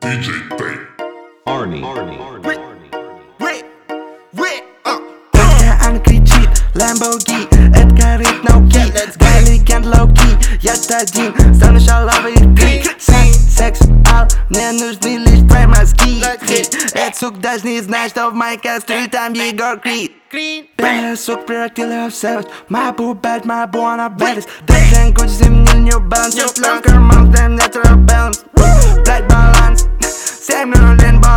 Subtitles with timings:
[0.00, 0.76] DJ Tay.
[1.46, 1.82] Arnie.
[2.44, 2.60] Wait,
[3.40, 3.64] wait,
[4.34, 4.98] wait, uh.
[5.32, 12.34] Taka aan кричит Lamborghini Это горит no key Галлиген low key Я один Стану шалавый
[12.56, 13.80] крик Секс,
[14.12, 16.22] ал Мне нужны лишь твои мозги
[16.94, 21.44] Этот сук даже не знает, что в моей кастрюле там Егор Крид Green, Белый сук
[21.46, 26.58] превратил ее в savage Мабу bad, мабу она baddest Дэн Гуччи зимний New Balance Just
[26.60, 27.55] long карман, then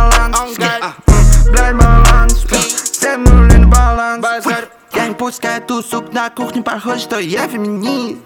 [0.00, 0.82] баланс On God.
[0.82, 2.44] А, м, Блять баланс
[2.92, 4.68] Семь нулин баланс Базар.
[4.94, 8.20] Я не пускаю ту сук на кухню Похоже, что я феминист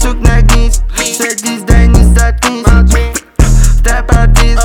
[0.00, 2.64] Сук нагнись Садись, дай не заткнись
[3.80, 4.60] Степ-артист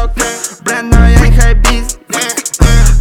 [0.62, 2.00] Бренд, но я не хайбист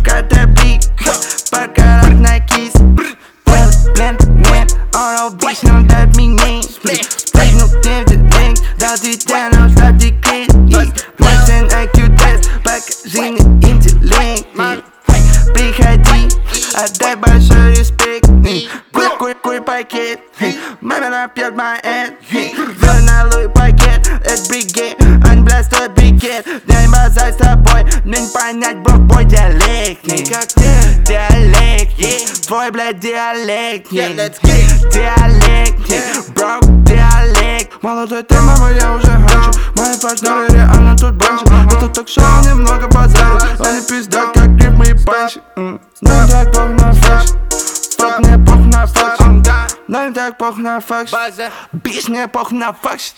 [0.04, 4.16] КТБ Паркарах на кис Блин,
[4.52, 5.83] нет, он обычно дает мне
[13.04, 14.46] Покажи мне интеллект
[15.52, 16.28] Приходи,
[16.74, 18.26] отдай большой респект
[18.92, 20.20] Куй, куй, куй пакет
[20.80, 24.96] Мама напьет мой эд Взял на луй пакет Это бригет,
[25.30, 30.48] он блядь, стой бригет Дай базар с тобой Мне не понять, бро, твой диалект Как
[31.04, 32.46] диалект, yeah.
[32.46, 34.16] твой, блядь, диалект Yeah, yeah.
[34.16, 34.90] let's get it.
[34.90, 36.32] Диалект, yeah.
[36.34, 41.93] бро, диалект Молодой ты, мама, я уже хочу Мои партнеры реально тут раньше Но тут
[41.93, 47.29] ток-шоу немного базарит они не как гриб, мы панчи Нам так бог на фэш
[47.97, 49.19] Фак, мне бог на фэш
[49.87, 51.11] Нам так бог на фэш
[51.73, 53.13] Бич, мне бог на фэш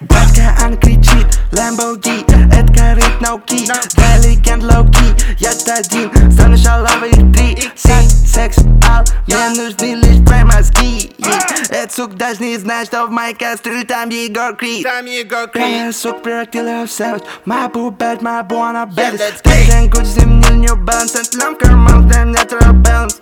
[0.00, 6.32] Батька, он кричит Lamborghini, это горит науки Да, легенд лоу-ки, я один.
[6.32, 7.70] Стану шалавы три.
[7.76, 9.04] Секс, секс, ал.
[9.26, 11.12] Мне нужны лишь твои мозги.
[11.18, 11.45] yeah.
[11.70, 15.66] Этот сук даже не знает, что в моей кастрюле там его крик Там его крик
[15.66, 19.90] Я сук превратил ее в сэвидж My boo bad, my boo on a bed Дэн
[19.90, 23.20] Гуч, зимний New Balance Отлем карман, дай мне трое баланс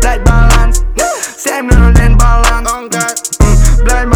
[0.00, 0.82] Блять баланс
[1.36, 2.70] 7 0 баланс
[3.84, 4.15] Блять баланс